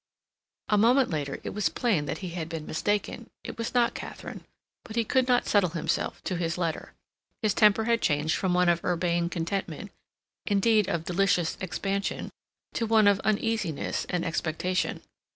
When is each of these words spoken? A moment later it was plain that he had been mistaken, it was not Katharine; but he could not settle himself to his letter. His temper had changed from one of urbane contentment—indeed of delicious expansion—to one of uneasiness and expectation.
A 0.67 0.79
moment 0.79 1.11
later 1.11 1.39
it 1.43 1.51
was 1.51 1.69
plain 1.69 2.07
that 2.07 2.17
he 2.25 2.29
had 2.29 2.49
been 2.49 2.65
mistaken, 2.65 3.29
it 3.43 3.59
was 3.59 3.75
not 3.75 3.93
Katharine; 3.93 4.43
but 4.83 4.95
he 4.95 5.03
could 5.05 5.27
not 5.27 5.45
settle 5.45 5.69
himself 5.69 6.23
to 6.23 6.37
his 6.37 6.57
letter. 6.57 6.93
His 7.43 7.53
temper 7.53 7.83
had 7.83 8.01
changed 8.01 8.35
from 8.35 8.55
one 8.55 8.67
of 8.67 8.83
urbane 8.83 9.29
contentment—indeed 9.29 10.89
of 10.89 11.05
delicious 11.05 11.55
expansion—to 11.61 12.85
one 12.87 13.07
of 13.07 13.19
uneasiness 13.19 14.05
and 14.09 14.25
expectation. 14.25 15.01